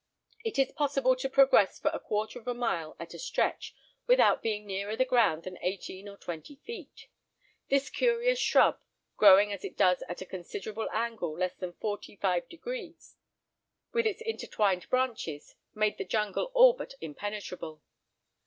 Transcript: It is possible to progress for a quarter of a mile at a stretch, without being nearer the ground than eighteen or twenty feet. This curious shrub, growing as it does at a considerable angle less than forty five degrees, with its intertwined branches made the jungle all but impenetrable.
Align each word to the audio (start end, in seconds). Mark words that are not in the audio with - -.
It 0.43 0.57
is 0.57 0.71
possible 0.71 1.15
to 1.17 1.29
progress 1.29 1.77
for 1.79 1.91
a 1.93 1.99
quarter 1.99 2.39
of 2.39 2.47
a 2.47 2.55
mile 2.55 2.95
at 2.99 3.13
a 3.13 3.19
stretch, 3.19 3.75
without 4.07 4.41
being 4.41 4.65
nearer 4.65 4.95
the 4.95 5.05
ground 5.05 5.43
than 5.43 5.59
eighteen 5.61 6.09
or 6.09 6.17
twenty 6.17 6.55
feet. 6.55 7.05
This 7.69 7.91
curious 7.91 8.39
shrub, 8.39 8.79
growing 9.15 9.53
as 9.53 9.63
it 9.63 9.77
does 9.77 10.01
at 10.09 10.19
a 10.21 10.25
considerable 10.25 10.89
angle 10.91 11.33
less 11.37 11.53
than 11.53 11.73
forty 11.73 12.15
five 12.15 12.49
degrees, 12.49 13.15
with 13.93 14.07
its 14.07 14.21
intertwined 14.23 14.89
branches 14.89 15.53
made 15.75 15.99
the 15.99 16.03
jungle 16.05 16.45
all 16.55 16.73
but 16.73 16.95
impenetrable. 16.99 17.83